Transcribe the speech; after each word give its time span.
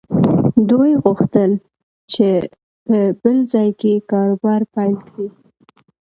دوی 0.69 0.91
غوښتل 1.03 1.51
چې 2.11 2.27
په 2.85 2.97
بل 3.21 3.37
ځای 3.53 3.69
کې 3.79 3.93
کاروبار 4.11 4.61
پيل 4.73 4.93
کړي. 5.07 5.27